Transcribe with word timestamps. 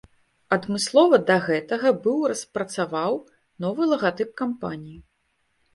Адмыслова 0.55 1.19
да 1.27 1.35
гэтага 1.47 1.93
быў 2.07 2.19
распрацаваў 2.33 3.13
новы 3.69 3.83
лагатып 3.95 4.29
кампаніі. 4.45 4.99